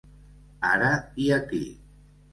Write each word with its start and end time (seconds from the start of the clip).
Ara 0.69 0.89
i 1.27 1.31
aquí. 1.37 1.63